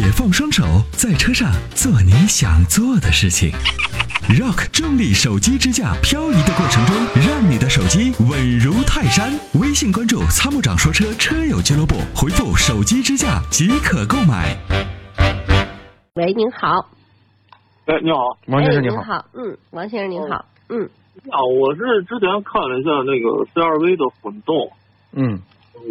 [0.00, 0.62] 解放双手，
[0.92, 3.50] 在车上做你想做的事情。
[4.30, 6.94] Rock 重力手机支架，漂移的过程中，
[7.26, 9.32] 让你的手机稳如泰山。
[9.60, 14.56] 微信关注“参谋长说车”车友俱乐部，回复“手机支架”即可购买。
[16.14, 16.88] 喂，您好。
[17.86, 20.88] 哎，你好，王先生您好，嗯，王先生您好，嗯，
[21.28, 24.70] 啊，我是之前看了一下那个 CRV 的混动，
[25.10, 25.42] 嗯，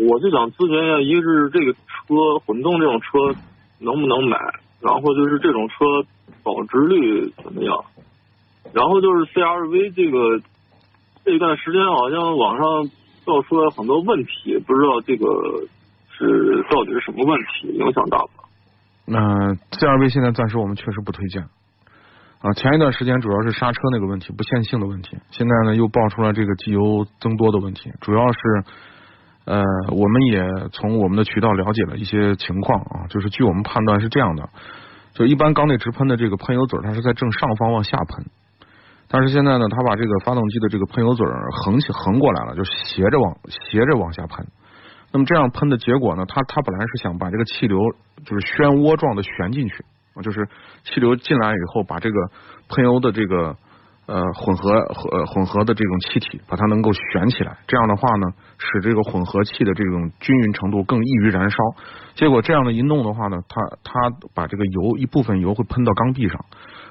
[0.07, 3.37] 我就想咨询一下，一个是这个车混动这种车
[3.79, 4.37] 能不能买，
[4.81, 5.75] 然后就是这种车
[6.43, 7.83] 保值率怎么样，
[8.73, 10.41] 然后就是 CRV 这个
[11.25, 12.89] 这段时间好像网上
[13.25, 15.25] 爆出来很多问题，不知道这个
[16.17, 18.29] 是到底是什么问题，影响大不？
[19.05, 21.43] 那 CRV 现在暂时我们确实不推荐。
[22.39, 28.39] 啊，前一段时间主要是刹车那个问题，不线性的问题，现在呢又爆出了这个机油增多的问题，主要是
[29.47, 29.63] 呃，
[29.95, 30.43] 我们也
[30.73, 34.49] 从我们的渠道了解了一些情况啊，就是据我们判断是这样的，
[35.13, 38.25] 就一般缸内直喷的这个喷油嘴它是在正上方往下喷，
[39.07, 41.25] 但是现在呢，它把这个发动机的这个喷油嘴
[41.63, 44.45] 横起横过来了，就斜着往斜着往下喷，
[45.13, 47.79] 那么这样喷的结果呢，它它本来是想把这个气流
[48.25, 49.85] 就是漩涡状的旋进去。
[50.23, 50.49] 就是
[50.83, 52.17] 气流进来以后，把这个
[52.69, 53.55] 喷油的这个
[54.07, 57.57] 呃混合混混合的这种气体，把它能够旋起来。
[57.67, 58.27] 这样的话呢，
[58.57, 61.57] 使这个混合气的这种均匀程度更易于燃烧。
[62.15, 66.43] 结果这样的一弄的话呢，它它把这个油一部分油会喷到缸壁上，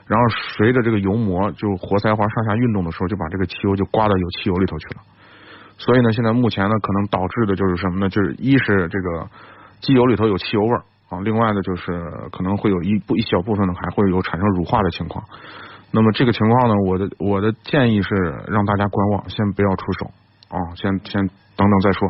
[0.06, 5.00] 然后随着这个油膜就活塞滑上下运动的时候，就把这个汽油就刮到有汽油里头去了。
[5.78, 8.08] 所以呢，现在目前呢，可能导致的就是什么呢？
[8.08, 9.28] 就是一是这个
[9.80, 10.82] 机油里头有汽油味儿。
[11.08, 11.92] 啊，另外呢，就是
[12.32, 15.24] 可能会有一部一小部分呢，还会有产生乳化的情况。
[15.92, 18.14] 那么这个情况呢，我的我的建议是
[18.48, 20.06] 让大家观望，先不要出手
[20.48, 22.08] 啊，先先等等再说。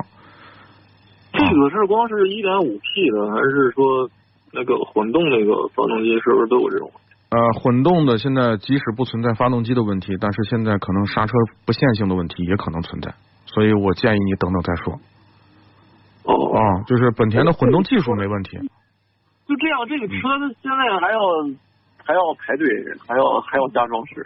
[1.32, 4.08] 这个是光是一点五 T 的，还是说
[4.52, 6.90] 那个混动那个发动机是不是都有这种？
[7.28, 11.32] 呃，混动的现在即使不存在发动机的问题，但是现在可能刹车
[11.66, 13.12] 不线性的问题也可能存在，
[13.44, 14.94] 所以我建议你等等再说。
[16.24, 18.56] 哦，啊，就是本田的混动技术没问题。
[19.46, 20.14] 就这样，这个车
[20.62, 21.20] 现在还要
[22.06, 22.64] 还要排队，
[23.06, 24.24] 还要还要加装饰。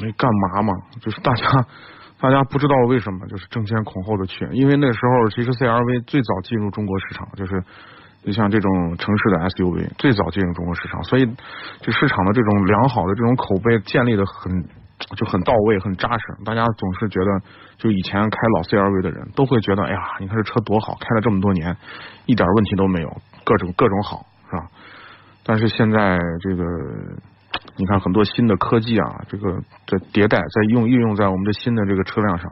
[0.00, 0.72] 那干嘛嘛？
[1.00, 1.44] 就是大家
[2.18, 7.62] 大家不知道为什么，就是争先恐后的去，因为那时候其实 CRV 最早进入中国市场，就是
[8.24, 11.26] 就像这种城市的 SUV 最早进入中国市场，所以
[11.80, 14.50] 这市场的这种良好的这种口碑建立的很
[15.16, 16.24] 就很到位，很扎实。
[16.44, 17.40] 大家总是觉得，
[17.76, 21.76] 就以前开老 CRV 的人都会觉得，哎呀，你看这车多好，开了这么多年，
[22.26, 23.08] 一点问题都没有，
[23.44, 24.24] 各种各种好。
[24.50, 24.66] 是吧？
[25.50, 26.62] 但是现在这个，
[27.74, 32.48] 你看很多新的科技啊，这个在迭代，在用运用在我们的新的这个车辆上，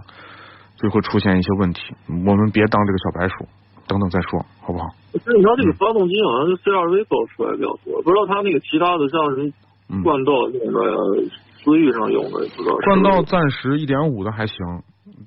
[0.75, 1.95] 就会出现一些问题。
[2.09, 3.47] 我们别当这个小白鼠，
[3.87, 4.87] 等等再说，好不好？
[5.15, 11.23] 那你说这个发动机好像是 CRV 造出来比较多，不知道它那个其他的像什么冠道那个、
[11.63, 12.75] 思域上用的，不知道。
[12.83, 14.59] 冠道暂时一点五的还行。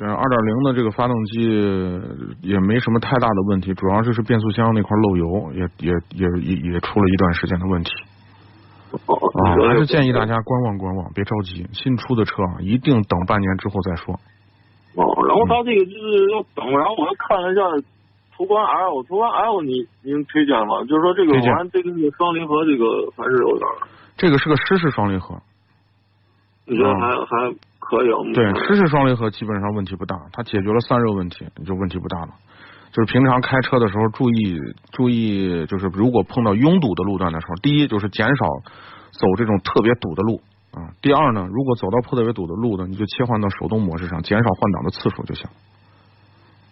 [0.01, 1.45] 对，二点零的这个发动机
[2.41, 7.91] 也没什么太大的问题，主要就是变速箱那块漏油，也也也也也出了一段时间的问题。
[8.97, 11.67] 啊，还是建议大家观望观望，别着急。
[11.71, 14.15] 新出的车啊，一定等半年之后再说。
[14.95, 17.61] 哦，然后它这个就是要等，然后我又看了一下
[18.35, 20.81] 途观 L，途观 L 你您推荐吗？
[20.89, 23.69] 就是说这个完这个双离合这个还是有点。
[24.17, 25.37] 这个是个湿式双离合。
[26.65, 27.55] 你觉得还还？
[27.83, 32.29] 可以，对，湿式双离合基本上问题不大，它解决了散热问题，你就问题不大了。
[32.93, 34.57] 就是平常开车的时候注意
[34.93, 38.45] 注意，就是如果碰到拥堵的路段的时候，第一就是减少
[39.11, 40.39] 走这种特别堵的路
[40.71, 40.95] 啊。
[41.01, 45.49] 第二呢，如果走到特别堵的路呢，你就切换到手动模式上，减少换挡的次数就行。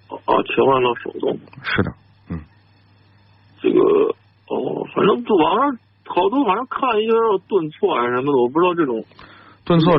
[0.08, 1.38] 哦，切换到手动。
[1.64, 1.92] 是的，
[2.30, 2.40] 嗯。
[3.62, 3.80] 这个
[4.48, 7.12] 哦，反正网上好多，反正看一些
[7.50, 9.04] 顿挫啊什么的，我不知道这种。
[9.70, 9.94] 顿挫，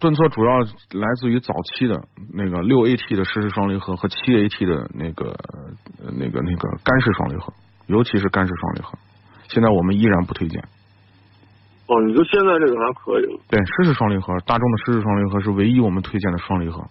[0.00, 2.02] 顿挫主要来自于早期的
[2.34, 5.32] 那个六 AT 的湿式双离合和七 AT 的那个
[6.18, 7.52] 那个那个干式双离合，
[7.86, 8.98] 尤其是干式双离合，
[9.46, 10.60] 现在我们依然不推荐。
[11.86, 13.26] 哦，你说现在这个还可以？
[13.48, 16.82] 对，湿式双离合，大众的湿式双离合是唯一我们推荐的双离合。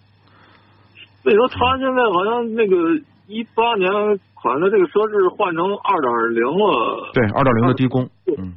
[1.25, 2.95] 那说他现在好像那个
[3.28, 3.92] 一八年
[4.36, 7.12] 款的这个车是换成二点零了。
[7.13, 8.10] 对，二点零的低功。
[8.39, 8.56] 嗯。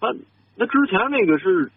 [0.00, 0.08] 他
[0.56, 1.70] 那之前那个是。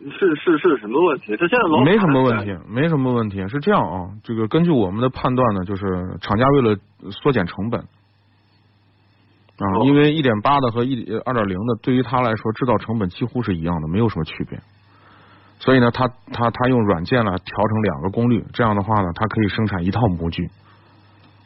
[0.00, 1.36] 是是是什么问题？
[1.36, 3.46] 他现在老没什么问题，没什么问题。
[3.48, 5.84] 是这样啊，这个根据我们的判断呢，就是
[6.20, 6.76] 厂家为了
[7.10, 14.60] 缩减成本啊，因为一点八的和一二点零的对于他来说制造成本几乎是一样的，没有什么区别。
[15.58, 20.50] 所以呢，他他他用软件呢调成两个功率，这样的话呢，它可以生产一套模具，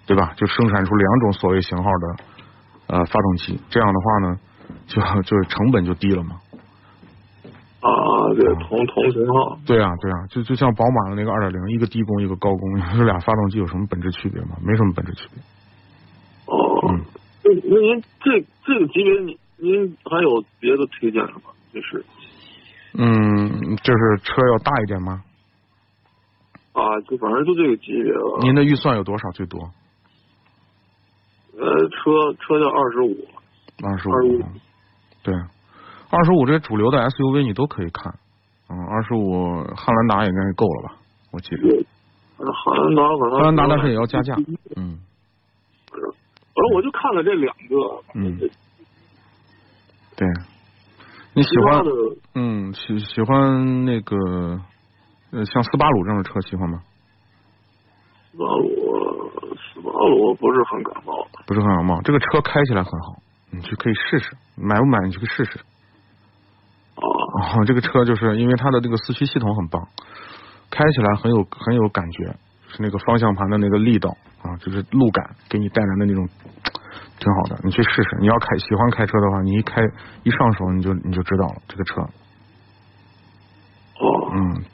[0.06, 0.32] 对吧？
[0.36, 3.60] 就生产出两种所谓型号的呃发动机。
[3.68, 4.38] 这样的话呢。
[4.86, 6.36] 就就是成本就低了嘛。
[8.28, 9.58] 啊，对，同同型号。
[9.66, 14.56] 对啊，对啊，就就像宝马的那个二点零，一个低功，一个高功， 这俩发动机有什么本质区别吗？
[14.62, 15.42] 没什么本质区别。
[16.46, 17.00] 哦，嗯
[17.44, 21.50] 那那您这这个级别，您您还有别的推荐的吗？
[21.72, 22.04] 就是
[22.94, 25.22] 嗯，就是车要大一点吗？
[26.72, 28.38] 啊，就反正就这个级别了。
[28.42, 29.30] 您的预算有多少？
[29.30, 29.70] 最多
[31.58, 33.16] 呃，车车要二十五，
[33.82, 34.44] 二十25五。
[35.24, 35.34] 对，
[36.10, 38.14] 二十五这主流的 SUV 你都可以看。
[38.70, 40.96] 嗯，二十五汉兰达应该够了吧？
[41.32, 41.84] 我记得。
[42.38, 44.34] 呃汉兰达可能汉兰达但是也要加价。
[44.76, 44.98] 嗯
[45.90, 48.02] 反正我就看了这两个。
[48.14, 48.38] 嗯
[50.16, 50.28] 对。
[51.34, 51.82] 你喜欢
[52.34, 54.16] 嗯喜喜欢那个
[55.30, 56.82] 呃像斯巴鲁这样的车喜欢吗？
[58.32, 58.66] 斯巴鲁，
[59.56, 61.26] 斯巴鲁不是很感冒。
[61.46, 65.60] 不是很感冒，这个车开起来很好，你去可以试试，买不买你去试试。
[67.38, 69.86] 啊，哦，这个车就是因为它的这个四驱系统很棒，
[70.70, 72.24] 开起来很有很有感觉，
[72.68, 76.28] 是那个方向盘的那个力道啊，就是路感给你带来的那种
[77.18, 77.60] 挺好的。
[77.64, 79.80] 你去试试，你要开喜欢开车的话，你一开
[80.24, 82.00] 一上手你就你就知道了这个车。
[84.00, 84.64] 哦，嗯，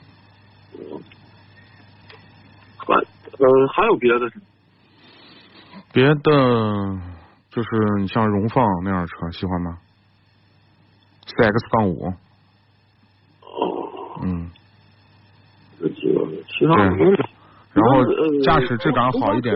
[2.77, 4.31] 还呃还有别的
[5.91, 6.99] 别的
[7.49, 7.69] 就是
[7.99, 9.77] 你像荣放那样的车喜欢吗
[11.25, 12.13] ？CX 杠五，哦，
[14.23, 14.49] 嗯，
[15.79, 17.29] 这几个其他没买。
[17.73, 19.53] 然后呃驾驶质感好一点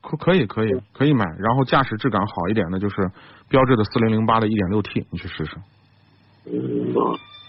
[0.00, 3.10] 可可以可以可以买，然后驾驶质感好一点的就是
[3.48, 5.56] 标致的四零零八的一点六 T，你去试试。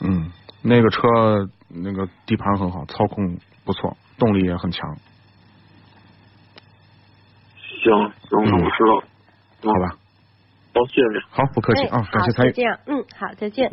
[0.01, 0.31] 嗯
[0.63, 1.01] 那个车
[1.69, 4.95] 那个底盘很好，操控不错，动力也很强，
[7.83, 9.03] 行行，我知道了。
[9.61, 9.95] 好吧？
[10.73, 11.19] 好，谢谢你。
[11.29, 12.55] 好，不客气哎啊，感谢，参与就。
[12.55, 13.71] 这样，嗯，好，再见。